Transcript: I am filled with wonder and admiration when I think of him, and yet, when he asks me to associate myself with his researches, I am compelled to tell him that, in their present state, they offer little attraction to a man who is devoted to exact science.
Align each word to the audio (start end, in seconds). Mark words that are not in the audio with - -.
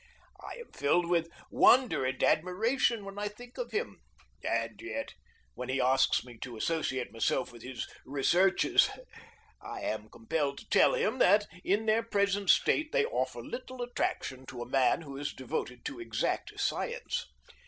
I 0.43 0.55
am 0.55 0.71
filled 0.73 1.05
with 1.07 1.29
wonder 1.51 2.05
and 2.05 2.23
admiration 2.23 3.05
when 3.05 3.19
I 3.19 3.27
think 3.27 3.59
of 3.59 3.69
him, 3.69 4.01
and 4.43 4.81
yet, 4.81 5.13
when 5.53 5.69
he 5.69 5.79
asks 5.79 6.25
me 6.25 6.39
to 6.39 6.57
associate 6.57 7.11
myself 7.11 7.51
with 7.51 7.61
his 7.61 7.87
researches, 8.03 8.89
I 9.61 9.81
am 9.81 10.09
compelled 10.09 10.57
to 10.57 10.69
tell 10.69 10.95
him 10.95 11.19
that, 11.19 11.45
in 11.63 11.85
their 11.85 12.01
present 12.01 12.49
state, 12.49 12.91
they 12.91 13.05
offer 13.05 13.43
little 13.43 13.83
attraction 13.83 14.47
to 14.47 14.63
a 14.63 14.67
man 14.69 15.01
who 15.03 15.17
is 15.17 15.33
devoted 15.35 15.85
to 15.85 15.99
exact 15.99 16.59
science. 16.59 17.27